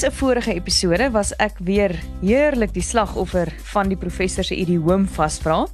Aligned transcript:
Tydens 0.00 0.16
'n 0.16 0.24
vorige 0.24 0.54
episode 0.54 1.10
was 1.10 1.36
ek 1.36 1.58
weer 1.58 1.92
heerlik 2.22 2.72
die 2.72 2.82
slagoffer 2.82 3.52
van 3.72 3.88
die 3.88 3.96
professor 3.96 4.44
se 4.44 4.54
idioom 4.56 5.04
vasvra. 5.08 5.66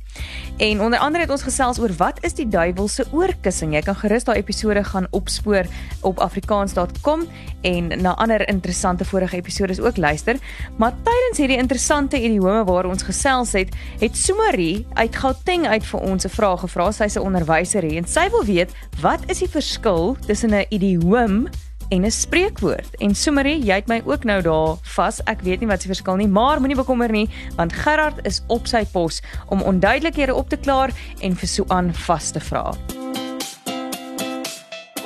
En 0.56 0.80
onder 0.80 0.98
andere 0.98 1.22
het 1.22 1.30
ons 1.30 1.42
gesels 1.42 1.78
oor 1.78 1.92
wat 1.96 2.18
is 2.24 2.34
die 2.34 2.48
duiwel 2.48 2.88
se 2.88 3.04
oorkussing. 3.12 3.74
Jy 3.74 3.82
kan 3.82 3.94
gerus 3.94 4.24
daai 4.24 4.38
episode 4.38 4.84
gaan 4.84 5.06
opspoor 5.10 5.66
op 6.00 6.18
afrikaans.com 6.18 7.22
en 7.62 8.02
na 8.02 8.14
ander 8.16 8.48
interessante 8.48 9.04
vorige 9.04 9.36
episodes 9.36 9.80
ook 9.80 9.96
luister. 9.96 10.36
Maar 10.76 10.92
tydens 11.04 11.38
hierdie 11.38 11.58
interessante 11.58 12.18
idiome 12.18 12.64
waar 12.64 12.86
ons 12.86 13.02
gesels 13.02 13.52
het, 13.52 13.74
het 14.00 14.16
Sumarie 14.16 14.86
uit 14.94 15.16
Gauteng 15.16 15.66
uit 15.66 15.86
vir 15.86 16.00
ons 16.00 16.24
'n 16.24 16.28
vraag 16.28 16.60
gevra. 16.60 16.90
Sy's 16.90 17.16
'n 17.16 17.22
onderwyser 17.22 17.82
hier 17.82 17.96
en 17.96 18.08
sy 18.08 18.28
wil 18.30 18.44
weet, 18.44 18.74
wat 19.00 19.20
is 19.26 19.38
die 19.38 19.48
verskil 19.48 20.16
tussen 20.26 20.50
'n 20.50 20.66
idioom 20.68 21.48
en 21.88 22.04
'n 22.04 22.10
spreekwoord. 22.10 22.96
En 22.96 23.14
Sumarie, 23.14 23.64
jy 23.64 23.74
het 23.74 23.86
my 23.86 24.02
ook 24.04 24.24
nou 24.24 24.42
daar 24.42 24.76
vas. 24.82 25.20
Ek 25.24 25.40
weet 25.40 25.60
nie 25.60 25.68
wat 25.68 25.80
se 25.80 25.86
verskil 25.86 26.16
nie, 26.16 26.28
maar 26.28 26.58
moenie 26.58 26.76
bekommer 26.76 27.10
nie, 27.10 27.28
want 27.56 27.72
Gerard 27.72 28.26
is 28.26 28.42
op 28.46 28.66
sy 28.66 28.84
pos 28.84 29.22
om 29.46 29.62
onduidelikhede 29.62 30.34
op 30.34 30.48
te 30.48 30.56
klaar 30.56 30.90
en 31.20 31.36
vir 31.36 31.48
Suan 31.48 31.94
vas 31.94 32.30
te 32.30 32.40
vra. 32.40 32.74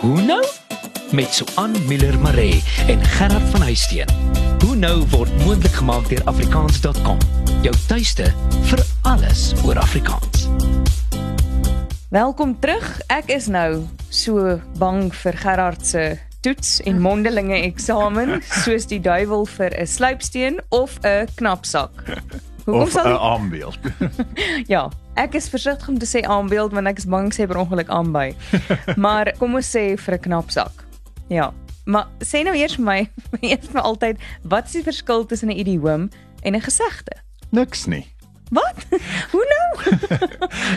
Hoe 0.00 0.22
nou? 0.22 0.44
Met 1.12 1.34
Suan 1.34 1.74
Miller 1.86 2.18
Maree 2.18 2.62
en 2.86 3.04
Gerard 3.04 3.48
van 3.50 3.62
Huisteen. 3.62 4.08
Hoe 4.64 4.76
nou 4.76 5.04
word 5.10 5.44
moontlik 5.44 5.72
gemaak 5.72 6.08
deur 6.08 6.24
afrikaans.com. 6.24 7.18
Jou 7.62 7.74
tuiste 7.86 8.32
vir 8.62 8.84
alles 9.02 9.52
oor 9.64 9.78
Afrikaans. 9.78 10.48
Welkom 12.08 12.56
terug. 12.60 13.00
Ek 13.06 13.28
is 13.30 13.46
nou 13.46 13.84
so 14.08 14.60
bang 14.78 15.14
vir 15.14 15.36
Gerard 15.36 15.86
se 15.86 16.18
toets 16.40 16.80
en 16.80 17.00
mondelinge 17.00 17.56
eksamen 17.62 18.40
soos 18.64 18.86
die 18.86 19.00
duiwel 19.00 19.46
vir 19.46 19.74
'n 19.76 19.86
sluipsteen 19.86 20.60
of 20.68 20.98
'n 21.04 21.28
knapsak. 21.34 22.04
Hoekom 22.64 22.82
of 22.82 22.94
'n 22.94 23.18
aanbeeld? 23.18 23.78
ja, 24.74 24.90
ek 25.14 25.34
is 25.34 25.48
versigtig 25.48 25.88
om 25.88 25.98
te 25.98 26.06
sê 26.06 26.24
aanbeeld 26.26 26.72
want 26.72 26.86
ek 26.86 26.98
is 26.98 27.06
bang 27.06 27.32
sê 27.34 27.46
per 27.46 27.56
ongeluk 27.56 27.88
aanby. 27.88 28.34
maar 29.04 29.32
kom 29.38 29.54
ons 29.54 29.76
sê 29.76 29.96
vir 29.96 30.14
'n 30.14 30.20
knapsak. 30.20 30.84
Ja. 31.28 31.52
Maar 31.84 32.06
sê 32.24 32.42
nou 32.44 32.56
eers 32.56 32.74
vir 32.74 32.84
my, 32.92 33.10
eers 33.40 33.68
vir 33.72 33.80
altyd, 33.80 34.16
wat 34.42 34.66
is 34.66 34.72
die 34.72 34.82
verskil 34.82 35.26
tussen 35.26 35.48
'n 35.48 35.58
idioom 35.58 36.10
en 36.42 36.54
'n 36.54 36.60
gesegde? 36.60 37.16
Niks 37.50 37.86
nie. 37.86 38.06
Wat? 38.50 38.86
Hoe 39.30 39.46
nou? 39.54 39.66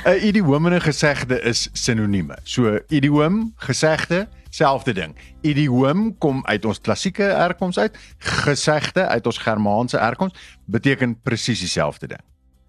'n 0.06 0.26
Idioom 0.28 0.66
en 0.66 0.74
'n 0.74 0.82
gesegde 0.82 1.42
is 1.42 1.70
sinonieme. 1.74 2.38
So 2.44 2.80
idioom, 2.90 3.54
gesegde, 3.56 4.28
selfde 4.54 4.94
ding. 4.94 5.16
Idioom 5.42 6.12
kom 6.22 6.44
uit 6.46 6.66
ons 6.66 6.82
klassieke 6.84 7.24
herkoms 7.24 7.80
uit, 7.82 7.98
gesegde 8.44 9.08
uit 9.08 9.26
ons 9.26 9.42
Germaanse 9.42 9.98
herkoms 9.98 10.38
beteken 10.66 11.18
presies 11.26 11.64
dieselfde 11.66 12.14
ding. 12.14 12.24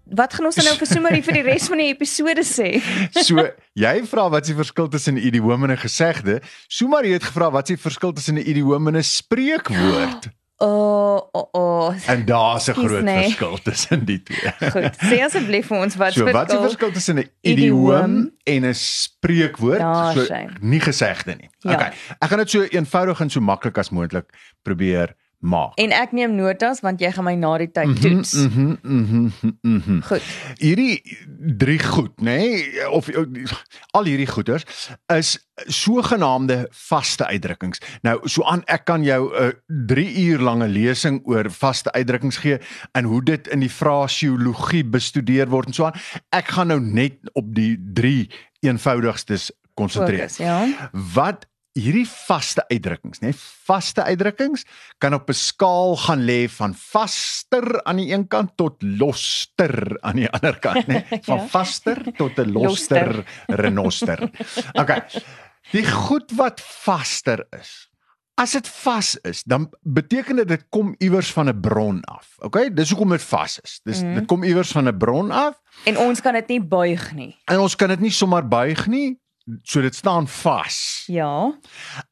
Wat 0.05 0.33
gaan 0.37 0.45
ons 0.45 0.57
nou 0.61 0.75
vir 0.81 0.89
Sumarie 0.89 1.23
vir 1.25 1.39
die 1.39 1.45
res 1.47 1.67
van 1.71 1.81
die 1.81 1.89
episode 1.89 2.45
sê? 2.45 2.77
so, 3.17 3.41
jy 3.73 3.95
vra 4.09 4.27
wat 4.33 4.45
is 4.45 4.53
die 4.53 4.57
verskil 4.57 4.89
tussen 4.93 5.17
'n 5.17 5.25
idioom 5.31 5.65
en 5.65 5.73
'n 5.73 5.81
gesegde? 5.81 6.41
Sumarie 6.69 7.13
het 7.13 7.23
gevra 7.23 7.49
wat 7.51 7.69
is 7.69 7.77
die 7.77 7.81
verskil 7.81 8.13
tussen 8.13 8.37
'n 8.37 8.45
idioom 8.45 8.87
en 8.87 8.97
'n 8.97 9.03
spreekwoord? 9.03 10.29
O, 10.57 10.67
oh, 10.67 11.15
o, 11.31 11.39
oh, 11.39 11.47
o. 11.51 11.87
Oh. 11.87 12.09
En 12.09 12.25
daar's 12.25 12.67
'n 12.67 12.73
groot 12.73 13.03
nee. 13.03 13.23
verskil 13.23 13.57
tussen 13.63 14.05
die 14.05 14.23
twee. 14.23 14.69
Goed, 14.71 14.95
sê 15.03 15.19
asseblief 15.23 15.67
vir 15.67 15.77
ons 15.77 15.95
wat 15.95 16.13
so, 16.13 16.31
wat 16.31 16.47
is 16.47 16.55
die 16.55 16.63
verskil 16.63 16.91
tussen 16.91 17.19
'n 17.19 17.29
idioom 17.41 18.31
en 18.43 18.65
'n 18.65 18.73
spreekwoord? 18.73 19.79
Daar 19.79 20.13
so 20.13 20.47
nie 20.59 20.79
gesegde 20.79 21.35
nie. 21.35 21.49
Ja. 21.59 21.73
Okay. 21.73 21.91
Ek 22.19 22.29
gaan 22.29 22.37
dit 22.37 22.49
so 22.49 22.61
eenvoudig 22.63 23.19
en 23.19 23.29
so 23.29 23.41
maklik 23.41 23.77
as 23.77 23.89
moontlik 23.89 24.31
probeer 24.61 25.15
maak. 25.39 25.75
En 25.81 25.91
ek 25.91 26.11
neem 26.11 26.35
notas 26.35 26.81
want 26.85 27.01
jy 27.01 27.11
gaan 27.11 27.27
my 27.27 27.35
na 27.39 27.57
die 27.61 27.71
tyd 27.71 27.91
mhm, 27.91 28.01
toets. 28.01 28.33
Mhm 28.33 28.77
mhm 28.81 29.29
mhm. 29.41 29.53
Mm 29.61 30.01
goed. 30.05 30.21
Hierdie 30.59 31.01
drie 31.57 31.79
goed, 31.79 32.13
nê, 32.21 32.37
nee, 32.37 32.89
of 32.89 33.09
al 33.91 34.09
hierdie 34.09 34.29
goeders 34.29 34.65
is 35.13 35.35
sogenaamde 35.71 36.65
vaste 36.71 37.25
uitdrukkings. 37.25 37.81
Nou, 38.01 38.19
so 38.29 38.43
aan 38.43 38.63
ek 38.65 38.85
kan 38.85 39.03
jou 39.03 39.31
'n 39.31 39.47
uh, 39.47 39.85
3 39.87 40.15
uur 40.25 40.39
lange 40.39 40.67
lesing 40.67 41.21
oor 41.25 41.49
vaste 41.51 41.91
uitdrukkings 41.91 42.37
gee 42.37 42.59
en 42.91 43.03
hoe 43.03 43.23
dit 43.23 43.47
in 43.47 43.59
die 43.59 43.69
fraseologie 43.69 44.83
bestudeer 44.83 45.49
word 45.49 45.67
en 45.67 45.73
so 45.73 45.85
aan. 45.85 45.99
Ek 46.29 46.47
gaan 46.47 46.67
nou 46.67 46.79
net 46.79 47.17
op 47.33 47.55
die 47.55 47.77
3 47.93 48.29
eenvoudigstes 48.59 49.51
konsentreer. 49.73 50.31
Ja. 50.37 50.67
Wat 50.91 51.47
hierdie 51.75 52.05
vaste 52.07 52.63
uitdrukkings, 52.71 53.19
nê, 53.19 53.33
vaste 53.67 54.03
uitdrukkings 54.07 54.63
kan 55.03 55.13
op 55.13 55.29
'n 55.29 55.35
skaal 55.35 55.95
gaan 55.95 56.23
lê 56.23 56.47
van 56.49 56.73
vaster 56.73 57.83
aan 57.83 57.97
die 57.97 58.13
een 58.13 58.27
kant 58.27 58.55
tot 58.55 58.81
loster 58.81 59.97
aan 60.01 60.15
die 60.15 60.29
ander 60.29 60.59
kant, 60.59 60.87
nê, 60.87 61.03
van 61.29 61.43
ja. 61.43 61.47
vaster 61.47 61.99
tot 62.17 62.39
'n 62.39 62.51
loster 62.51 63.25
renoster. 63.61 64.29
Okay. 64.73 65.03
Die 65.71 65.85
goed 65.85 66.31
wat 66.35 66.61
vaster 66.61 67.45
is. 67.59 67.89
As 68.35 68.51
dit 68.51 68.67
vas 68.67 69.15
is, 69.23 69.43
dan 69.43 69.71
beteken 69.81 70.35
dit 70.35 70.47
dit 70.47 70.65
kom 70.69 70.95
iewers 70.99 71.31
van 71.31 71.47
'n 71.47 71.59
bron 71.59 72.01
af. 72.03 72.35
Okay? 72.39 72.73
Dis 72.73 72.89
hoekom 72.89 73.09
dit 73.09 73.23
vas 73.23 73.59
is. 73.59 73.79
Dis 73.83 74.01
mm. 74.01 74.13
dit 74.13 74.25
kom 74.25 74.43
iewers 74.43 74.71
van 74.71 74.87
'n 74.87 74.97
bron 74.97 75.31
af 75.31 75.61
en 75.83 75.97
ons 75.97 76.21
kan 76.21 76.33
dit 76.33 76.47
nie 76.47 76.61
buig 76.61 77.13
nie. 77.13 77.35
En 77.45 77.59
ons 77.59 77.75
kan 77.75 77.87
dit 77.87 77.99
nie 77.99 78.11
sommer 78.11 78.47
buig 78.47 78.87
nie 78.87 79.19
so 79.63 79.81
dit 79.81 79.95
staan 79.95 80.27
vas. 80.27 81.03
Ja. 81.05 81.59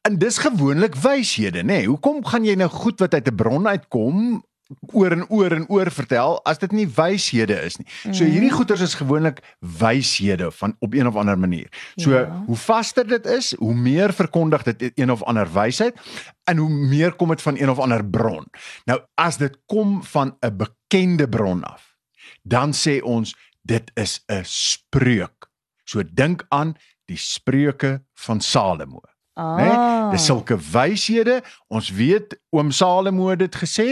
En 0.02 0.18
dis 0.18 0.38
gewoonlik 0.38 0.94
wyshede, 0.94 1.62
nê? 1.62 1.64
Nee. 1.64 1.86
Hoekom 1.86 2.24
gaan 2.24 2.44
jy 2.44 2.54
nou 2.54 2.70
goed 2.70 3.00
wat 3.00 3.14
uit 3.14 3.30
'n 3.30 3.34
bron 3.34 3.66
uitkom 3.68 4.44
oor 4.92 5.12
en 5.12 5.24
oor 5.28 5.52
en 5.52 5.66
oor 5.68 5.90
vertel 5.92 6.38
as 6.48 6.58
dit 6.58 6.72
nie 6.72 6.86
wyshede 6.88 7.56
is 7.66 7.76
nie. 7.76 7.86
So 8.02 8.24
mhm. 8.24 8.32
hierdie 8.32 8.52
goeters 8.52 8.80
is 8.80 8.94
gewoonlik 8.94 9.42
wyshede 9.60 10.50
van 10.50 10.76
op 10.78 10.94
een 10.94 11.06
of 11.06 11.16
ander 11.16 11.38
manier. 11.38 11.68
So 11.96 12.10
ja. 12.10 12.42
hoe 12.46 12.56
vaster 12.56 13.06
dit 13.06 13.26
is, 13.26 13.54
hoe 13.58 13.74
meer 13.74 14.12
verkondig 14.12 14.62
dit 14.62 14.92
een 14.94 15.10
of 15.10 15.22
ander 15.22 15.52
wysheid 15.52 15.98
en 16.44 16.56
hoe 16.56 16.70
meer 16.70 17.12
kom 17.12 17.28
dit 17.28 17.42
van 17.42 17.58
een 17.58 17.70
of 17.70 17.78
ander 17.78 18.04
bron. 18.06 18.46
Nou 18.84 19.00
as 19.14 19.36
dit 19.36 19.58
kom 19.66 20.02
van 20.02 20.36
'n 20.40 20.56
bekende 20.56 21.28
bron 21.28 21.64
af, 21.64 21.96
dan 22.42 22.72
sê 22.72 23.02
ons 23.02 23.36
dit 23.62 23.90
is 23.94 24.24
'n 24.26 24.44
spreuk. 24.44 25.50
So 25.84 26.02
dink 26.12 26.44
aan 26.48 26.74
die 27.10 27.18
spreuke 27.20 28.04
van 28.14 28.40
Salomo. 28.40 29.02
Ah. 29.34 29.56
Né? 29.58 29.70
Dis 30.14 30.26
sulke 30.28 30.56
wyshede. 30.56 31.40
Ons 31.68 31.90
weet 31.90 32.36
oom 32.54 32.70
Salomo 32.70 33.28
het 33.32 33.38
dit 33.38 33.56
gesê 33.64 33.90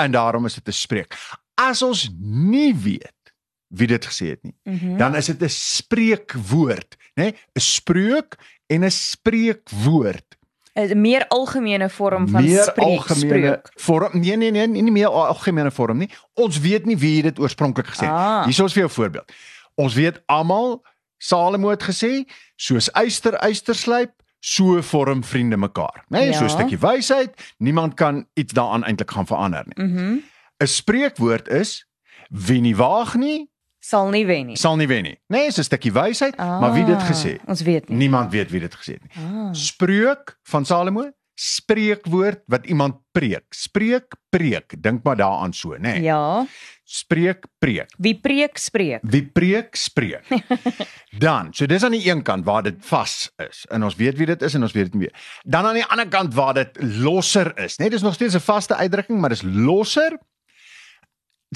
en 0.00 0.14
daarom 0.14 0.46
is 0.46 0.54
dit 0.54 0.68
'n 0.68 0.72
spreek. 0.72 1.16
As 1.54 1.82
ons 1.82 2.10
nie 2.18 2.74
weet 2.74 3.20
wie 3.68 3.86
dit 3.86 4.04
gesê 4.04 4.26
het 4.36 4.42
nie, 4.42 4.54
mm 4.64 4.78
-hmm. 4.78 4.96
dan 4.98 5.16
is 5.16 5.26
dit 5.26 5.42
'n 5.42 5.48
spreekwoord, 5.48 6.96
né? 7.14 7.34
'n 7.54 7.60
Spreuk 7.60 8.36
en 8.66 8.84
'n 8.84 8.90
spreekwoord. 8.90 10.36
'n 10.74 11.00
meer 11.00 11.26
algemene 11.28 11.90
vorm 11.90 12.28
van 12.28 12.44
meer 12.44 12.62
spreek. 12.62 12.76
Meer 12.76 12.96
algemene 12.96 13.62
vorm. 13.74 14.20
Nee 14.20 14.36
nee 14.36 14.50
nee, 14.50 14.66
nie 14.66 14.92
meer 14.92 15.08
algemene 15.08 15.70
vorm 15.70 15.98
nie. 15.98 16.10
Ons 16.32 16.60
weet 16.60 16.84
nie 16.84 16.96
wie 16.96 17.22
dit 17.22 17.38
oorspronklik 17.38 17.86
gesê 17.86 18.06
het. 18.06 18.14
Ah. 18.14 18.40
Hier 18.40 18.48
is 18.54 18.60
ons 18.60 18.72
vir 18.72 18.82
jou 18.82 18.92
voorbeeld. 18.92 19.32
Ons 19.74 19.94
weet 19.94 20.22
almal 20.26 20.82
Salomo 21.22 21.70
het 21.70 21.84
gesê, 21.86 22.24
soos 22.58 22.88
eyster 22.98 23.34
eyster 23.46 23.74
slyp, 23.78 24.10
so 24.42 24.80
vorm 24.82 25.22
vriende 25.24 25.56
mekaar, 25.56 26.02
né? 26.08 26.18
Nee, 26.18 26.26
ja. 26.32 26.38
So 26.38 26.44
'n 26.44 26.50
stukkie 26.50 26.78
wysheid, 26.78 27.54
niemand 27.58 27.94
kan 27.94 28.26
iets 28.34 28.52
daaraan 28.52 28.84
eintlik 28.84 29.10
gaan 29.10 29.26
verander 29.26 29.64
nie. 29.66 29.86
Mhm. 29.86 30.02
Mm 30.02 30.22
'n 30.62 30.66
Spreekwoord 30.66 31.48
is 31.48 31.86
wie 32.28 32.60
nie 32.60 32.76
waag 32.76 33.14
nie, 33.14 33.50
sal 33.78 34.08
nie 34.10 34.26
wen 34.26 34.46
nie. 34.46 34.56
Sal 34.56 34.76
nie 34.76 34.86
wen 34.86 35.02
nie. 35.02 35.18
Nee, 35.26 35.46
is 35.46 35.58
'n 35.58 35.62
stukkie 35.62 35.92
wysheid, 35.92 36.36
ah, 36.36 36.60
maar 36.60 36.72
wie 36.72 36.84
dit 36.84 37.02
gesê? 37.02 37.38
Ons 37.46 37.62
weet 37.62 37.88
nie. 37.88 37.98
Niemand 37.98 38.30
weet 38.32 38.50
wie 38.50 38.60
dit 38.60 38.74
gesê 38.74 38.92
het 38.92 39.02
nie. 39.02 39.24
Ah. 39.24 39.48
Spreuk 39.52 40.38
van 40.42 40.64
Salomo, 40.64 41.10
spreekwoord 41.34 42.42
wat 42.46 42.66
iemand 42.66 43.00
preek. 43.12 43.44
Spreek, 43.50 44.14
preek. 44.28 44.74
Dink 44.82 45.02
maar 45.02 45.16
daaraan 45.16 45.52
so, 45.52 45.76
nê? 45.76 45.80
Nee. 45.80 46.02
Ja. 46.02 46.46
Spreek, 46.84 47.46
preek. 47.58 47.94
Wie 47.98 48.14
preek, 48.20 48.58
spreek. 48.58 49.00
Wie 49.02 49.24
preek, 49.26 49.74
spreek. 49.74 50.28
Dan, 51.24 51.52
so 51.56 51.66
dis 51.66 51.84
aan 51.84 51.96
die 51.96 52.04
een 52.08 52.22
kant 52.22 52.44
waar 52.44 52.62
dit 52.62 52.76
vas 52.84 53.30
is 53.40 53.64
en 53.72 53.84
ons 53.86 53.96
weet 53.96 54.18
wie 54.20 54.28
dit 54.28 54.42
is 54.42 54.54
en 54.54 54.66
ons 54.66 54.74
weet 54.76 54.90
dit 54.90 54.98
nie 54.98 55.06
meer. 55.06 55.16
Dan 55.44 55.68
aan 55.70 55.80
die 55.80 55.86
ander 55.86 56.08
kant 56.08 56.34
waar 56.36 56.54
dit 56.58 56.82
losser 57.00 57.52
is, 57.56 57.78
nê? 57.78 57.86
Nee, 57.86 57.96
dis 57.96 58.04
nog 58.04 58.14
steeds 58.14 58.36
'n 58.36 58.44
vaste 58.44 58.76
uitdrukking, 58.76 59.20
maar 59.20 59.32
dis 59.32 59.42
losser. 59.42 60.18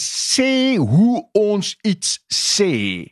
Sê 0.01 0.77
hoe 0.77 1.29
ons 1.33 1.77
iets 1.83 2.19
sê. 2.33 3.05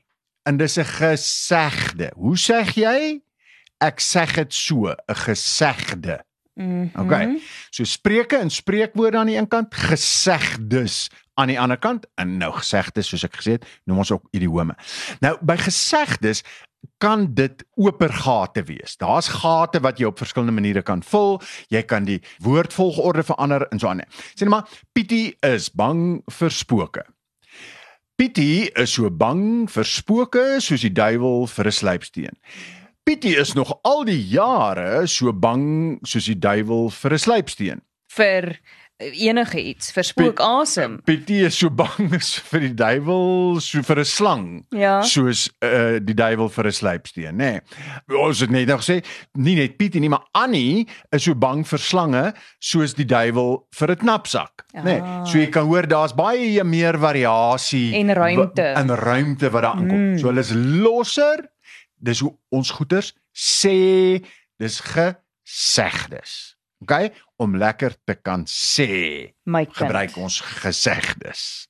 En 0.44 0.56
dis 0.56 0.78
'n 0.78 0.84
gesegde. 0.84 2.12
Hoe 2.16 2.36
sê 2.36 2.64
jy? 2.74 3.20
Ek 3.80 4.00
sê 4.00 4.24
dit 4.34 4.54
so, 4.54 4.88
'n 4.88 5.14
gesegde. 5.14 6.24
Mm 6.54 6.90
-hmm. 6.92 7.04
Okay. 7.04 7.42
So 7.70 7.84
spreuke 7.84 8.36
en 8.36 8.50
spreekwoorde 8.50 9.18
aan 9.18 9.26
die 9.26 9.36
een 9.36 9.48
kant, 9.48 9.74
gesegdes 9.74 11.10
aan 11.34 11.46
die 11.46 11.60
ander 11.60 11.78
kant 11.78 12.06
en 12.14 12.36
nou 12.36 12.52
gesegdes 12.52 13.08
soos 13.08 13.24
ek 13.24 13.36
gesê 13.36 13.50
het, 13.58 13.66
noem 13.84 13.98
ons 13.98 14.10
ook 14.10 14.28
idiome. 14.30 14.76
Nou 15.20 15.36
by 15.40 15.56
gesegdes 15.56 16.42
kan 16.98 17.34
dit 17.34 17.64
oper 17.74 18.12
gate 18.12 18.62
wees. 18.62 18.96
Daar's 18.96 19.28
gate 19.28 19.80
wat 19.80 19.98
jy 19.98 20.04
op 20.04 20.18
verskillende 20.18 20.54
maniere 20.54 20.82
kan 20.82 21.02
vul. 21.02 21.40
Jy 21.68 21.82
kan 21.82 22.04
die 22.04 22.20
woordvolgorde 22.38 23.22
verander 23.22 23.66
en 23.68 23.78
so 23.78 23.88
aan. 23.88 23.96
Net 23.96 24.48
maar 24.48 24.68
Pietie 24.92 25.36
is 25.40 25.70
bang 25.70 26.22
vir 26.38 26.50
spooke. 26.50 27.04
Pietie 28.14 28.70
is 28.78 28.92
so 28.94 29.10
bang 29.10 29.70
vir 29.70 29.84
spooke 29.84 30.44
soos 30.62 30.84
die 30.86 30.92
duiwel 30.92 31.46
vir 31.46 31.66
'n 31.66 31.72
slypsteen. 31.72 32.36
Pietie 33.04 33.36
is 33.36 33.52
nog 33.52 33.78
al 33.84 34.04
die 34.08 34.22
jare 34.32 35.02
so 35.12 35.28
bang 35.36 35.98
soos 36.08 36.24
die 36.24 36.38
duiwel 36.40 36.88
vir 36.88 37.12
'n 37.12 37.18
slypsteen. 37.20 37.82
vir 38.14 38.56
enige 38.98 39.58
iets, 39.60 39.90
vir 39.92 40.04
spookasem. 40.04 41.00
Pietie 41.04 41.44
is 41.44 41.58
so 41.58 41.68
bang 41.68 42.14
is 42.18 42.38
vir 42.48 42.60
die 42.60 42.72
duiwel 42.74 43.60
so 43.60 43.82
vir 43.82 43.98
'n 44.00 44.04
slang. 44.08 44.64
Ja. 44.72 45.02
soos 45.02 45.50
uh, 45.60 45.98
die 46.00 46.14
duiwel 46.14 46.48
vir 46.48 46.64
'n 46.64 46.72
slypsteen, 46.72 47.36
nê. 47.36 47.60
Nee. 47.60 48.16
Ons 48.16 48.40
het 48.40 48.50
net 48.50 48.68
nog 48.68 48.80
gesê 48.80 49.04
nie 49.36 49.56
net 49.56 49.76
Pietie 49.76 50.00
nie, 50.00 50.08
maar 50.08 50.24
Annie 50.32 50.86
is 51.12 51.24
so 51.24 51.34
bang 51.34 51.66
vir 51.66 51.78
slange 51.78 52.32
soos 52.58 52.94
die 52.94 53.04
duiwel 53.04 53.66
vir 53.74 53.90
'n 53.90 53.96
knapsak, 54.00 54.64
nê. 54.80 54.84
Nee. 54.84 55.00
Ah. 55.00 55.24
So 55.26 55.38
jy 55.38 55.50
kan 55.50 55.66
hoor 55.66 55.86
daar's 55.86 56.14
baie 56.16 56.64
meer 56.64 56.96
variasie 56.96 57.92
En 58.00 58.14
ruimte. 58.14 58.62
en 58.62 58.88
ruimte 58.96 59.50
wat 59.50 59.62
daar 59.62 59.74
aankom. 59.76 60.12
Mm. 60.12 60.18
So 60.18 60.28
hulle 60.28 60.40
is 60.40 60.52
losser. 60.54 61.50
Dis 62.04 62.20
hoe 62.24 62.34
ons 62.52 62.70
goeters 62.76 63.12
sê 63.34 64.20
dis 64.60 64.80
gesegdes. 64.94 66.34
OK? 66.84 67.12
Om 67.40 67.56
lekker 67.56 67.96
te 68.04 68.16
kan 68.20 68.44
sê, 68.50 69.32
My 69.48 69.64
kind. 69.64 69.78
gebruik 69.84 70.18
ons 70.20 70.40
gesegdes. 70.40 71.64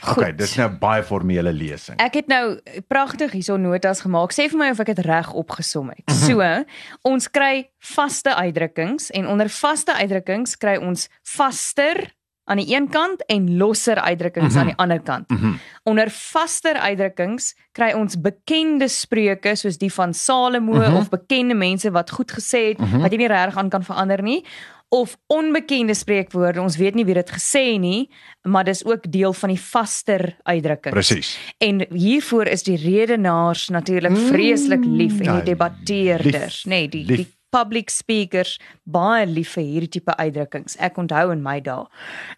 Goed. 0.00 0.16
OK, 0.16 0.30
dis 0.38 0.54
nou 0.56 0.70
baie 0.80 1.02
formele 1.04 1.52
lesing. 1.52 1.98
Ek 2.00 2.16
het 2.22 2.28
nou 2.32 2.56
pragtig 2.88 3.34
hierso 3.36 3.58
notas 3.60 4.00
gemaak. 4.04 4.32
Sê 4.32 4.46
vir 4.48 4.60
my 4.62 4.70
of 4.72 4.80
ek 4.80 4.94
dit 4.94 5.02
reg 5.04 5.28
opgesom 5.36 5.90
het. 5.92 6.04
So, 6.24 6.40
ons 7.12 7.28
kry 7.28 7.68
vaste 7.92 8.32
uitdrukkings 8.32 9.10
en 9.16 9.28
onder 9.28 9.52
vaste 9.52 9.92
uitdrukkings 10.00 10.56
kry 10.60 10.78
ons 10.80 11.08
vaster 11.36 12.00
aan 12.44 12.56
die 12.56 12.74
een 12.76 12.88
kant 12.88 13.24
en 13.26 13.56
losser 13.56 13.96
uitdrukkings 14.00 14.56
aan 14.56 14.66
die 14.66 14.76
ander 14.76 15.00
kant. 15.00 15.30
Mhm. 15.30 15.52
Onder 15.82 16.10
vaster 16.10 16.74
uitdrukkings 16.76 17.54
kry 17.72 17.92
ons 17.92 18.20
bekende 18.20 18.88
spreuke 18.88 19.54
soos 19.56 19.78
die 19.78 19.92
van 19.92 20.14
Salomo 20.14 20.72
Mhm. 20.72 20.96
of 20.96 21.08
bekende 21.08 21.54
mense 21.54 21.90
wat 21.90 22.10
goed 22.10 22.32
gesê 22.32 22.68
het 22.68 22.78
Mhm. 22.78 23.00
wat 23.00 23.10
jy 23.12 23.16
nie 23.18 23.28
regtig 23.28 23.56
aan 23.56 23.70
kan 23.70 23.82
verander 23.84 24.22
nie 24.22 24.44
of 24.88 25.16
onbekende 25.26 25.94
spreekwoorde. 25.94 26.60
Ons 26.60 26.76
weet 26.76 26.94
nie 26.94 27.04
wie 27.04 27.14
dit 27.14 27.30
gesê 27.30 27.78
nie, 27.80 28.10
maar 28.42 28.64
dis 28.64 28.84
ook 28.84 29.10
deel 29.10 29.32
van 29.32 29.48
die 29.48 29.60
vaster 29.60 30.36
uitdrukkings. 30.42 30.94
Presies. 30.94 31.38
En 31.58 31.86
hiervoor 31.90 32.46
is 32.46 32.62
die 32.62 32.76
redenaars 32.76 33.68
natuurlik 33.68 34.10
Mm. 34.12 34.16
vreeslik 34.26 34.84
lief 34.84 35.18
en 35.18 35.24
Ja, 35.24 35.34
die 35.40 35.42
debatteerders, 35.54 36.64
lief, 36.64 36.66
nê, 36.66 36.68
nee, 36.68 36.88
die 36.88 37.04
lief. 37.04 37.16
die 37.16 37.26
public 37.54 37.92
speakers 37.94 38.56
baie 38.84 39.26
lief 39.30 39.52
vir 39.54 39.64
hierdie 39.68 39.92
tipe 39.98 40.16
uitdrukkings. 40.18 40.74
Ek 40.82 40.98
onthou 40.98 41.28
in 41.34 41.42
my 41.44 41.60
dae. 41.62 41.86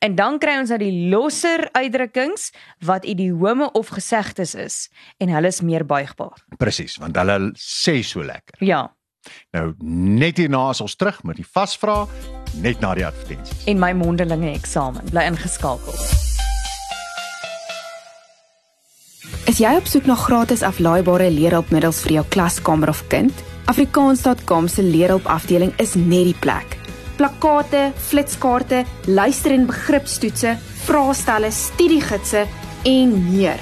En 0.05 0.17
dan 0.19 0.37
kry 0.43 0.59
ons 0.61 0.75
nou 0.75 0.79
die 0.83 1.09
losser 1.13 1.67
uitdrukkings 1.77 2.51
wat 2.85 3.09
idiome 3.09 3.71
of 3.79 3.95
gesegdes 3.97 4.53
is 4.55 4.77
en 5.23 5.33
hulle 5.33 5.49
is 5.49 5.63
meer 5.65 5.87
buigbaar. 5.89 6.37
Presies, 6.61 6.99
want 7.01 7.17
hulle 7.17 7.39
sê 7.57 7.99
so 8.05 8.23
lekker. 8.27 8.61
Ja, 8.67 8.85
Nou 9.51 9.73
net 9.83 10.39
hierna 10.39 10.69
is 10.71 10.79
ons 10.85 10.95
terug 10.95 11.17
met 11.27 11.35
die 11.41 11.47
vasvra 11.51 12.05
net 12.62 12.79
na 12.79 12.93
die 12.95 13.03
advertensies. 13.03 13.65
en 13.67 13.81
my 13.83 13.89
mondelinge 13.99 14.53
eksamen. 14.55 15.03
Bly 15.11 15.25
ingeskakel. 15.33 15.97
Is 19.51 19.59
jy 19.62 19.73
op 19.79 19.87
soek 19.91 20.07
na 20.07 20.15
gratis 20.19 20.62
aflaaibare 20.67 21.27
leerhulpmiddels 21.31 22.05
vir 22.07 22.12
jou 22.21 22.25
klaskamer 22.35 22.91
of 22.95 23.03
kind? 23.11 23.35
Afrikaans.com 23.67 24.69
se 24.69 24.83
leerhulp 24.83 25.27
afdeling 25.27 25.73
is 25.83 25.95
net 25.95 26.29
die 26.31 26.37
plek. 26.39 26.77
Plakkate, 27.17 27.93
flitskaarte, 27.97 28.85
luister- 29.07 29.53
en 29.53 29.67
begripstoetse, 29.67 30.57
vraestelle, 30.87 31.51
studiegidse 31.51 32.47
en 32.85 33.33
meer. 33.33 33.59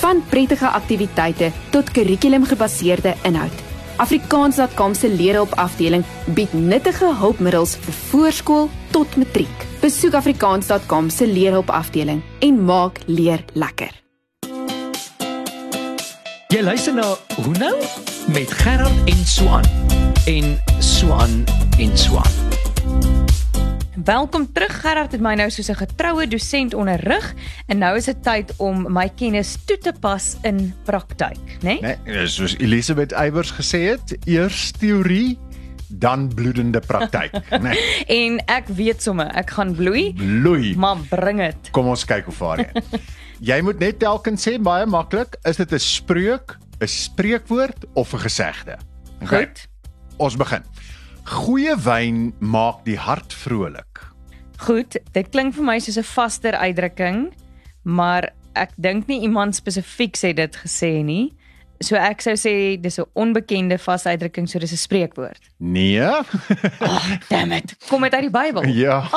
Van 0.00 0.22
prettige 0.28 0.66
aktiwiteite 0.66 1.52
tot 1.70 1.90
kurrikulumgebaseerde 1.90 3.14
inhoud. 3.22 3.52
Afrikaans.com 3.96 4.94
se 4.94 5.08
leerhulp 5.08 5.52
afdeling 5.54 6.04
bied 6.34 6.52
nuttige 6.52 7.14
hulpmiddels 7.14 7.76
vir 7.76 7.94
voorskool 8.08 8.70
tot 8.90 9.16
matriek. 9.16 9.66
Besoek 9.80 10.14
afrikaans.com 10.14 11.10
se 11.10 11.26
leerhulp 11.26 11.70
afdeling 11.70 12.22
en 12.40 12.64
maak 12.64 12.98
leer 13.06 13.44
lekker. 13.52 13.92
Jy 16.52 16.60
luister 16.60 16.92
na 16.94 17.04
Hoe 17.40 17.54
nou 17.56 17.72
met 18.32 18.50
Gerard 18.60 19.08
en 19.08 19.20
Swan 19.26 19.64
en 20.28 20.56
Swan 20.84 21.44
en 21.80 21.94
Swan. 21.98 22.28
Welkom 24.04 24.44
terug 24.52 24.74
Gerard 24.80 25.12
het 25.14 25.22
my 25.24 25.34
nou 25.38 25.48
soos 25.50 25.70
'n 25.70 25.78
getroue 25.80 26.26
dosent 26.28 26.74
onderrig 26.74 27.34
en 27.66 27.78
nou 27.78 27.96
is 27.96 28.04
dit 28.04 28.22
tyd 28.22 28.52
om 28.56 28.92
my 28.92 29.08
kennis 29.16 29.56
toe 29.64 29.78
te 29.78 29.92
pas 30.00 30.36
in 30.42 30.74
praktyk, 30.84 31.40
né? 31.62 31.80
Nee? 31.80 31.96
Nee, 32.04 32.26
soos 32.26 32.56
Elisabeth 32.58 33.12
Eybers 33.12 33.50
gesê 33.50 33.78
het, 33.88 34.16
eers 34.24 34.70
teorie, 34.70 35.38
dan 35.88 36.28
bloedende 36.34 36.80
praktyk, 36.80 37.32
né? 37.64 37.72
Nee, 37.72 38.04
En 38.06 38.44
ek 38.46 38.68
weet 38.68 39.02
sommer, 39.02 39.26
ek 39.34 39.50
gaan 39.50 39.74
bloei, 39.74 40.12
bloei. 40.14 40.76
maar 40.76 40.96
bring 41.08 41.38
dit. 41.38 41.70
Kom 41.70 41.86
ons 41.86 42.04
kyk 42.04 42.24
hoe 42.24 42.34
vaar 42.34 42.58
jy. 42.58 42.82
jy 43.42 43.58
moet 43.66 43.80
net 43.82 43.98
telkens 44.02 44.44
sê 44.46 44.56
baie 44.62 44.86
maklik, 44.86 45.36
is 45.48 45.58
dit 45.58 45.72
'n 45.72 45.78
spreuk, 45.78 46.58
'n 46.80 46.86
spreekwoord 46.86 47.84
of 47.94 48.14
'n 48.14 48.18
gesegde? 48.18 48.78
Goed. 49.26 49.66
Ons 50.18 50.36
begin. 50.36 50.62
Goeie 51.24 51.76
wyn 51.76 52.34
maak 52.38 52.84
die 52.84 52.98
hart 52.98 53.32
vrolik. 53.32 54.00
Goed, 54.58 54.96
dit 55.12 55.28
klink 55.30 55.54
vir 55.54 55.64
my 55.64 55.78
soos 55.78 55.98
'n 55.98 56.02
vaster 56.02 56.54
uitdrukking, 56.54 57.32
maar 57.84 58.30
ek 58.54 58.70
dink 58.76 59.06
nie 59.06 59.20
iemand 59.22 59.54
spesifiek 59.54 60.16
sê 60.16 60.34
dit 60.34 60.56
gesê 60.56 61.02
nie. 61.04 61.32
So 61.80 61.96
ek 61.96 62.20
sou 62.20 62.34
sê 62.34 62.80
dis 62.80 62.98
'n 62.98 63.04
onbekende 63.14 63.78
vaste 63.78 64.08
uitdrukking, 64.08 64.48
so 64.48 64.58
dis 64.58 64.72
'n 64.72 64.76
spreekwoord. 64.76 65.40
Nee. 65.58 65.98
Damn 67.28 67.52
it. 67.52 67.74
Kom 67.88 68.02
dit 68.02 68.14
uit 68.14 68.22
die 68.22 68.30
Bybel? 68.30 68.66
ja, 68.66 69.08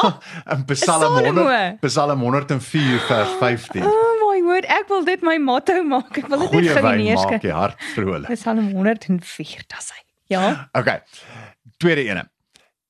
in 0.52 0.66
Psalm 0.66 1.02
Salomo. 1.02 1.44
100, 1.44 1.80
Psalm 1.82 2.20
104 2.20 3.00
vers 3.00 3.30
15. 3.40 3.84
Oh 3.84 4.05
my 4.46 4.54
word, 4.54 4.68
ek 4.70 4.88
wil 4.92 5.06
dit 5.08 5.26
my 5.26 5.36
motto 5.42 5.82
maak. 5.84 6.14
Ek 6.22 6.30
wil 6.32 6.46
dit 6.46 6.56
net 6.60 6.70
gou 6.70 6.84
wyn 6.86 7.04
maak 7.18 7.42
die 7.44 7.54
hart 7.56 7.88
vrolik. 7.96 8.32
Psalm 8.38 8.72
104, 8.72 9.66
dis 9.74 9.92
hy. 9.96 10.02
Ja. 10.34 10.46
Okay. 10.78 11.02
Tweede 11.82 12.06
ene. 12.08 12.26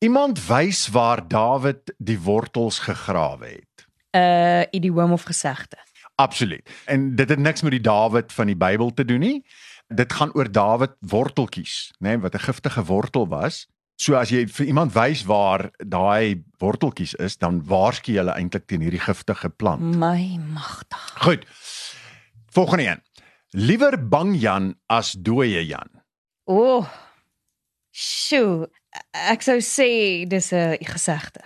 Iemand 0.04 0.40
wys 0.48 0.86
waar 0.94 1.24
Dawid 1.28 1.96
die 1.98 2.20
wortels 2.20 2.80
gegrawe 2.84 3.48
het. 3.48 3.88
'n 4.16 4.20
uh, 4.20 4.64
idioom 4.72 5.12
of 5.12 5.24
gesegde. 5.28 5.78
Absoluut. 6.16 6.70
En 6.86 7.16
dit 7.16 7.30
het 7.30 7.40
niks 7.40 7.62
met 7.62 7.72
die 7.72 7.82
Dawid 7.82 8.34
van 8.34 8.48
die 8.48 8.56
Bybel 8.56 8.94
te 8.94 9.06
doen 9.06 9.20
nie. 9.20 9.46
Dit 9.88 10.14
gaan 10.14 10.32
oor 10.34 10.52
Dawid 10.52 10.96
worteltjies, 11.00 11.92
nê, 12.00 12.08
nee, 12.08 12.20
wat 12.20 12.36
'n 12.36 12.46
giftige 12.48 12.84
wortel 12.84 13.28
was. 13.28 13.68
So 13.96 14.16
as 14.20 14.30
jy 14.34 14.44
vir 14.52 14.68
iemand 14.68 14.92
wys 14.96 15.22
waar 15.28 15.70
daai 15.80 16.44
worteltjies 16.60 17.14
is, 17.24 17.38
dan 17.40 17.62
waarsku 17.70 18.12
jy 18.12 18.20
hulle 18.20 18.34
eintlik 18.36 18.66
teen 18.68 18.84
hierdie 18.84 19.00
giftige 19.00 19.50
plant. 19.50 19.96
My 19.96 20.36
magtig. 20.52 21.06
Goed. 21.24 21.46
Volgende 22.56 22.90
een. 22.90 23.02
Liewer 23.56 23.96
bang 24.10 24.36
Jan 24.36 24.74
as 24.92 25.14
dooie 25.16 25.64
Jan. 25.66 25.88
O. 26.46 26.60
Oh, 26.60 26.90
sjoe, 27.96 28.68
ek 29.32 29.42
sou 29.48 29.58
sê 29.64 30.28
dis 30.28 30.52
'n 30.52 30.76
gesegde. 30.84 31.42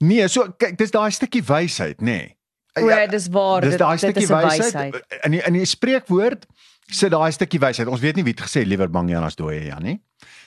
Nee, 0.00 0.28
so 0.28 0.52
kyk, 0.52 0.76
dis 0.76 0.90
daai 0.90 1.10
stukkie 1.10 1.42
wysheid, 1.42 2.00
nê. 2.00 2.04
Nee. 2.04 2.36
O, 2.76 3.06
dis 3.10 3.28
waar. 3.32 3.60
Dis 3.62 3.70
dit- 3.70 3.78
daai 3.78 3.96
dit 3.96 4.00
stukkie 4.10 4.26
wysheid. 4.28 5.02
In 5.24 5.30
die, 5.30 5.40
in 5.46 5.52
die 5.52 5.64
spreekwoord 5.64 6.44
sit 6.90 7.10
daai 7.10 7.32
stukkie 7.32 7.58
wysheid. 7.60 7.88
Ons 7.88 8.00
weet 8.00 8.16
nie 8.16 8.24
wie 8.24 8.34
het 8.36 8.44
gesê 8.44 8.66
liewer 8.66 8.90
bang 8.90 9.08
Jan 9.10 9.24
as 9.24 9.34
dooie 9.36 9.64
Jan 9.64 9.82
nie. 9.82 10.02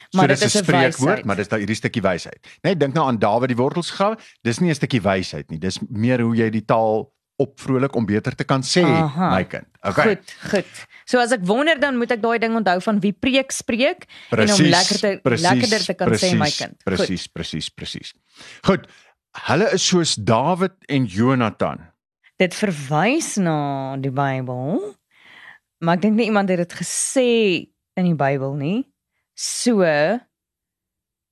So 0.09 0.17
Maar 0.17 0.27
dis 0.27 0.39
dit 0.39 0.47
is 0.47 0.55
'n 0.55 0.63
spreekwoord, 0.63 1.25
maar 1.25 1.35
dis 1.35 1.47
daai 1.47 1.59
hierdie 1.61 1.75
stukkie 1.75 2.01
wysheid. 2.01 2.47
Net 2.63 2.79
dink 2.79 2.93
nou 2.93 3.05
aan 3.07 3.19
Dawid 3.19 3.47
die 3.49 3.57
wortels 3.57 3.91
gegrawe. 3.91 4.17
Dis 4.41 4.59
nie 4.59 4.69
'n 4.69 4.75
stukkie 4.75 5.01
wysheid 5.01 5.49
nie. 5.51 5.59
Dis 5.59 5.79
meer 5.89 6.21
hoe 6.21 6.35
jy 6.35 6.49
die 6.49 6.65
taal 6.65 7.13
opvrolik 7.39 7.95
om 7.95 8.05
beter 8.05 8.35
te 8.35 8.43
kan 8.43 8.61
sê, 8.61 8.83
Aha. 8.83 9.29
my 9.31 9.43
kind. 9.47 9.67
Okay. 9.81 10.03
Goed, 10.03 10.33
goed. 10.51 10.87
So 11.07 11.19
as 11.19 11.31
ek 11.31 11.45
wonder 11.47 11.79
dan 11.79 11.97
moet 11.97 12.11
ek 12.11 12.21
daai 12.21 12.39
ding 12.39 12.55
onthou 12.55 12.81
van 12.83 12.99
wie 12.99 13.13
preek 13.15 13.53
spreek 13.55 14.07
en 14.35 14.51
om 14.51 14.65
lekker 14.73 14.99
te 14.99 15.13
lekkerder 15.23 15.85
te 15.85 15.93
kan 15.93 16.11
sê 16.19 16.33
my 16.37 16.49
kind. 16.51 16.75
Presies, 16.83 17.27
presies, 17.31 17.69
presies. 17.69 18.13
Goed. 18.67 18.89
Hulle 19.45 19.69
is 19.71 19.85
soos 19.85 20.15
Dawid 20.15 20.73
en 20.89 21.05
Jonathan. 21.05 21.85
Dit 22.41 22.55
verwys 22.57 23.37
na 23.37 23.95
die 24.01 24.11
Bybel. 24.11 24.95
Maar 25.85 25.99
ek 25.99 26.01
dink 26.01 26.17
nie 26.17 26.25
iemand 26.25 26.49
het 26.49 26.59
dit 26.65 26.73
gesê 26.81 27.29
in 27.95 28.09
die 28.09 28.17
Bybel 28.17 28.57
nie. 28.59 28.79
So 29.39 29.87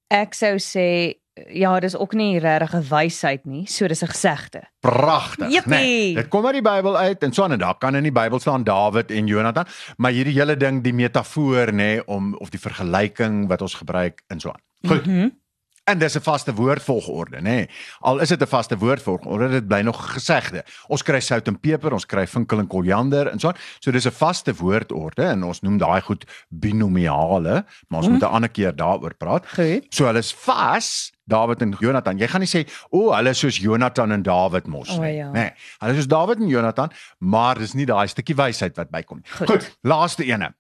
ek 0.08 0.36
sou 0.38 0.56
sê 0.64 1.20
ja, 1.54 1.76
dis 1.84 1.94
ook 1.94 2.16
nie 2.18 2.40
regtig 2.40 2.74
'n 2.74 2.88
wysheid 2.90 3.46
nie, 3.46 3.66
so 3.68 3.88
dis 3.88 4.02
'n 4.02 4.08
gesegde. 4.08 4.62
Pragtig, 4.80 5.52
Jippie. 5.52 5.70
nee. 5.70 6.16
Dit 6.16 6.28
kom 6.28 6.46
uit 6.46 6.54
die 6.54 6.62
Bybel 6.62 6.98
uit 6.98 7.24
en 7.24 7.34
so 7.34 7.44
aan 7.44 7.52
en 7.52 7.60
daar 7.60 7.78
kan 7.78 7.96
in 7.96 8.04
die 8.04 8.12
Bybel 8.12 8.40
staan 8.40 8.64
Dawid 8.64 9.12
en 9.12 9.28
Jonathan, 9.28 9.66
maar 9.98 10.12
hierdie 10.12 10.34
hele 10.34 10.58
ding, 10.58 10.84
die 10.84 10.94
metafoor 10.94 11.68
nê 11.68 11.76
nee, 11.76 12.06
om 12.08 12.36
of 12.36 12.50
die 12.50 12.60
vergelyking 12.60 13.48
wat 13.48 13.62
ons 13.62 13.74
gebruik 13.74 14.24
en 14.28 14.40
so 14.40 14.50
aan. 14.50 14.90
Goed. 14.90 15.06
Mm 15.06 15.14
-hmm. 15.14 15.40
En 15.88 15.98
dis 15.98 16.16
'n 16.16 16.22
vaste 16.22 16.54
woordvolgorde, 16.54 17.38
nê. 17.38 17.42
Nee. 17.42 17.70
Al 18.00 18.20
is 18.20 18.30
dit 18.30 18.42
'n 18.42 18.48
vaste 18.48 18.78
woordvolgorde, 18.78 19.50
dit 19.50 19.68
bly 19.68 19.82
nog 19.82 20.14
gesegde. 20.14 20.64
Ons 20.88 21.04
kry 21.04 21.20
sout 21.20 21.48
en 21.48 21.60
peper, 21.60 21.94
ons 21.94 22.06
kry 22.06 22.28
vinkel 22.28 22.60
en 22.60 22.68
koriander 22.68 23.28
en 23.28 23.40
so 23.40 23.48
aan. 23.48 23.56
So 23.80 23.92
dis 23.92 24.06
'n 24.06 24.12
vaste 24.12 24.54
woordorde 24.54 25.24
en 25.24 25.44
ons 25.44 25.62
noem 25.62 25.78
daai 25.78 26.02
goed 26.02 26.26
binomiale, 26.50 27.66
maar 27.88 28.00
ons 28.00 28.08
mm. 28.08 28.14
moet 28.14 28.22
'n 28.22 28.34
ander 28.34 28.50
keer 28.50 28.76
daaroor 28.76 29.14
praat. 29.18 29.48
Goed. 29.48 29.86
So 29.90 30.06
hulle 30.06 30.18
is 30.18 30.34
vas 30.34 31.12
Dawid 31.24 31.62
en 31.62 31.76
Jonathan. 31.80 32.18
Jy 32.18 32.28
gaan 32.28 32.42
nie 32.42 32.50
sê 32.50 32.68
o, 32.90 33.00
oh, 33.00 33.16
hulle 33.16 33.30
is 33.30 33.40
soos 33.40 33.58
Jonathan 33.58 34.12
en 34.12 34.22
Dawid 34.22 34.68
mos 34.68 34.98
nie. 34.98 35.16
Ja. 35.16 35.32
Nee, 35.32 35.52
hulle 35.80 35.92
is 35.92 35.98
soos 35.98 36.08
Dawid 36.08 36.40
en 36.40 36.48
Jonathan, 36.48 36.92
maar 37.18 37.58
dis 37.58 37.74
nie 37.74 37.86
daai 37.86 38.08
stukkie 38.08 38.36
wysheid 38.36 38.76
wat 38.76 38.90
bykom 38.90 39.18
nie. 39.18 39.32
Goed. 39.32 39.48
Goed, 39.48 39.78
laaste 39.82 40.24
ene. 40.24 40.54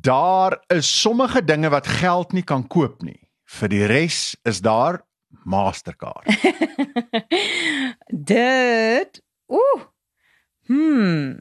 Daar 0.00 0.58
is 0.66 1.00
sommige 1.00 1.44
dinge 1.44 1.68
wat 1.68 1.86
geld 1.86 2.32
nie 2.32 2.42
kan 2.42 2.66
koop 2.66 3.02
nie. 3.02 3.27
Vir 3.48 3.70
die 3.72 3.84
res 3.88 4.36
is 4.44 4.60
daar 4.60 5.00
Mastercard. 5.48 6.28
Dit 8.32 9.22
ooh. 9.48 9.86
Hmm. 10.68 11.38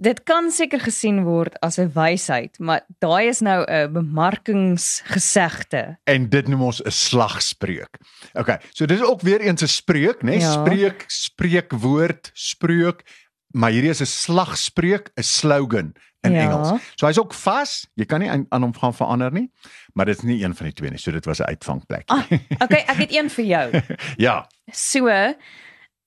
Dit 0.00 0.22
kan 0.24 0.48
seker 0.50 0.80
gesien 0.80 1.22
word 1.26 1.58
as 1.60 1.78
'n 1.78 1.92
wysheid, 1.94 2.58
maar 2.58 2.82
daai 2.98 3.28
is 3.28 3.40
nou 3.40 3.64
'n 3.68 3.92
bemarkingsgesegde. 3.92 5.98
en 6.04 6.28
dit 6.28 6.48
noem 6.48 6.62
ons 6.62 6.82
'n 6.82 6.90
slagspreuk. 6.90 7.98
Okay, 8.32 8.58
so 8.72 8.86
dis 8.86 9.02
ook 9.02 9.20
weer 9.20 9.40
eens 9.40 9.62
'n 9.62 9.68
spreuk, 9.68 10.22
né? 10.22 10.30
Nee? 10.30 10.40
Ja. 10.40 10.52
Spreek, 10.52 11.04
spreekwoord, 11.06 12.30
spreuk, 12.34 13.04
maar 13.52 13.70
hierdie 13.70 13.90
is 13.90 14.00
'n 14.00 14.06
slagspreuk, 14.06 15.10
'n 15.14 15.22
slogan 15.22 15.94
in 16.22 16.32
Ja. 16.32 16.40
Engels. 16.50 16.82
So 16.96 17.06
hy's 17.06 17.18
ook 17.18 17.34
vas, 17.34 17.88
jy 17.94 18.04
kan 18.04 18.20
nie 18.20 18.30
aan, 18.30 18.46
aan 18.48 18.62
hom 18.62 18.74
gaan 18.76 18.94
verander 18.94 19.32
nie, 19.32 19.50
maar 19.94 20.06
dit 20.06 20.16
is 20.16 20.22
nie 20.22 20.42
een 20.44 20.54
van 20.54 20.66
die 20.66 20.74
twee 20.74 20.90
nie. 20.90 20.98
So 20.98 21.10
dit 21.10 21.24
was 21.24 21.38
'n 21.40 21.44
uitvangplek. 21.48 22.02
Ah, 22.10 22.22
okay, 22.58 22.84
ek 22.86 22.96
het 22.96 23.12
een 23.14 23.30
vir 23.30 23.44
jou. 23.44 23.82
ja, 24.26 24.46
So 24.72 25.08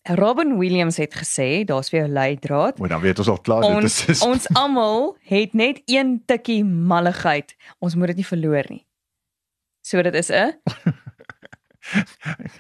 Robin 0.04 0.58
Williams 0.60 0.98
het 0.98 1.14
gesê, 1.16 1.64
daar's 1.66 1.90
vir 1.90 2.00
jou 2.00 2.10
leidraad. 2.12 2.78
maar 2.80 2.90
dan 2.90 3.02
weet 3.02 3.20
ons 3.20 3.28
al 3.28 3.40
klaar 3.42 3.62
dit 3.62 3.72
Ons 3.72 4.06
is 4.08 4.22
ons 4.22 4.48
almal 4.54 5.18
het 5.22 5.54
net 5.54 5.82
een 5.86 6.22
tikkie 6.26 6.64
malligheid. 6.66 7.56
Ons 7.80 7.96
moet 7.96 8.08
dit 8.08 8.16
nie 8.16 8.26
verloor 8.26 8.64
nie. 8.70 8.86
So 9.82 10.02
dit 10.02 10.14
is 10.14 10.30
'n 10.30 10.54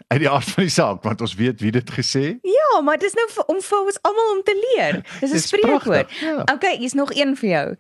uit 0.08 0.20
die 0.20 0.30
aard 0.30 0.50
van 0.56 0.64
die 0.64 0.72
saak, 0.74 1.04
want 1.04 1.22
ons 1.22 1.36
weet 1.36 1.62
wie 1.62 1.72
dit 1.72 1.92
gesê. 1.92 2.38
Ja, 2.42 2.82
maar 2.82 2.98
dis 2.98 3.14
nou 3.14 3.28
vir, 3.30 3.46
om 3.46 3.62
vir 3.62 3.80
ons 3.80 4.00
almal 4.02 4.32
om 4.36 4.42
te 4.44 4.56
leer. 4.62 5.02
Dis 5.20 5.32
'n 5.34 5.40
spreekwoord. 5.40 6.12
ja. 6.20 6.42
Okay, 6.54 6.78
hier's 6.78 6.94
nog 6.94 7.14
een 7.16 7.36
vir 7.38 7.50
jou. 7.50 7.76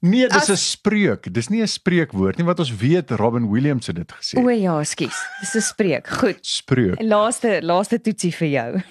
Nee, 0.00 0.28
dis 0.28 0.48
'n 0.50 0.56
spreuk. 0.56 1.32
Dis 1.32 1.48
nie 1.48 1.62
'n 1.62 1.68
spreekwoord 1.68 2.36
nie, 2.36 2.46
wat 2.46 2.58
ons 2.58 2.76
weet 2.76 3.10
Robin 3.10 3.50
Williams 3.50 3.86
het 3.86 3.96
dit 3.96 4.12
gesê. 4.12 4.38
O 4.38 4.48
ja, 4.48 4.84
skus. 4.84 5.16
Dis 5.40 5.54
'n 5.54 5.60
spreek. 5.60 6.08
Goed. 6.08 6.38
Spreuk. 6.46 7.00
Laaste 7.02 7.60
laaste 7.62 8.00
toetsie 8.00 8.32
vir 8.34 8.48
jou. 8.48 8.82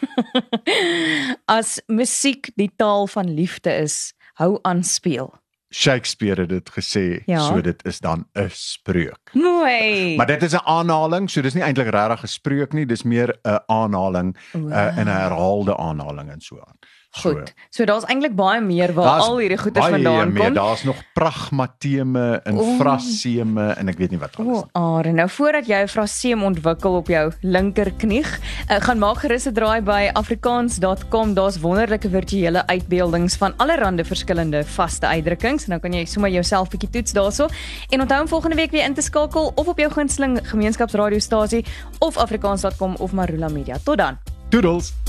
As 1.45 1.81
musiek 1.87 2.51
die 2.55 2.71
taal 2.75 3.07
van 3.07 3.33
liefde 3.33 3.73
is, 3.73 4.13
hou 4.33 4.59
aan 4.61 4.83
speel. 4.83 5.38
Shakespeare 5.71 6.41
het 6.41 6.49
dit 6.49 6.69
gesê, 6.69 7.23
Ja. 7.25 7.39
so 7.47 7.61
dit 7.61 7.85
is 7.85 7.99
dan 7.99 8.25
'n 8.33 8.49
spreuk. 8.51 9.29
Mooi. 9.33 10.15
Maar 10.15 10.25
dit 10.25 10.43
is 10.43 10.53
'n 10.53 10.65
aanhaling, 10.65 11.29
so 11.29 11.41
dis 11.41 11.53
nie 11.53 11.63
eintlik 11.63 11.89
regtig 11.89 12.23
'n 12.23 12.27
spreuk 12.27 12.73
nie, 12.73 12.85
dis 12.85 13.03
meer 13.03 13.37
'n 13.45 13.59
aanhaling, 13.67 14.35
Wow. 14.53 14.71
uh, 14.71 14.97
'n 14.97 15.07
herhaalde 15.07 15.77
aanhaling 15.77 16.29
en 16.31 16.41
so 16.41 16.55
aan. 16.59 16.77
So, 17.11 17.31
Goed. 17.33 17.53
So 17.73 17.85
daar's 17.89 18.05
eintlik 18.05 18.35
baie 18.37 18.61
meer 18.61 18.93
waar 18.93 19.05
daar's 19.05 19.27
al 19.27 19.39
hierdie 19.41 19.57
goeders 19.57 19.87
vandaan 19.87 20.33
meer. 20.33 20.43
kom. 20.43 20.53
Daar's 20.53 20.83
nog 20.83 20.95
pragmateme 21.13 22.41
en 22.43 22.57
O. 22.57 22.75
fraseme 22.77 23.71
en 23.81 23.89
ek 23.89 23.97
weet 23.97 24.11
nie 24.13 24.19
wat 24.21 24.37
alles 24.37 24.61
O, 24.61 24.67
Are, 24.77 25.11
nou 25.11 25.29
voordat 25.29 25.65
jy 25.67 25.81
'n 25.83 25.87
fraseem 25.87 26.43
ontwikkel 26.43 26.95
op 26.95 27.07
jou 27.07 27.31
linkerknie, 27.41 28.23
uh, 28.23 28.77
gaan 28.79 28.99
maak 28.99 29.17
gerus 29.17 29.47
'n 29.47 29.53
draai 29.53 29.81
by 29.81 30.09
afrikaans.com. 30.13 31.33
Daar's 31.33 31.59
wonderlike 31.59 32.09
virtuele 32.09 32.67
uitbeeldings 32.67 33.35
van 33.37 33.53
allerlei 33.57 34.03
verskillende 34.03 34.63
vaste 34.65 35.07
uitdrukkings. 35.07 35.67
Nou 35.67 35.79
kan 35.79 35.93
jy 35.93 36.05
sommer 36.05 36.29
jouself 36.31 36.69
bietjie 36.69 36.89
toets 36.89 37.11
daarso. 37.11 37.47
En 37.89 38.01
onthou 38.01 38.21
om 38.21 38.27
volgende 38.27 38.55
week 38.55 38.71
weer 38.71 38.85
in 38.85 38.93
te 38.93 39.01
skakel 39.01 39.51
of 39.55 39.67
op 39.67 39.77
jou 39.77 39.91
gunsteling 39.91 40.39
gemeenskapsradiostasie 40.43 41.65
of 41.99 42.17
afrikaans.com 42.17 42.95
of 42.99 43.11
Marula 43.11 43.47
Media. 43.47 43.77
Tot 43.83 43.97
dan. 43.97 44.17
Doodles. 44.49 45.08